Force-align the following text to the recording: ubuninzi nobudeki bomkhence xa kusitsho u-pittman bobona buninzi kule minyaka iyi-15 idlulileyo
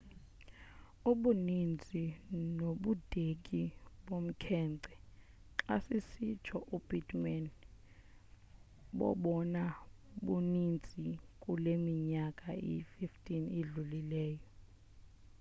ubuninzi 1.11 2.03
nobudeki 2.57 3.61
bomkhence 4.05 4.93
xa 5.65 5.75
kusitsho 5.85 6.57
u-pittman 6.75 7.43
bobona 8.97 9.63
buninzi 10.25 11.07
kule 11.41 11.73
minyaka 11.85 12.47
iyi-15 12.65 13.29
idlulileyo 13.59 14.43